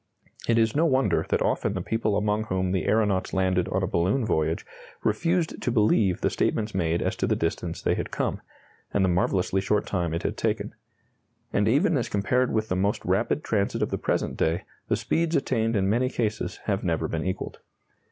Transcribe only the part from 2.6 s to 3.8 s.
the aeronauts landed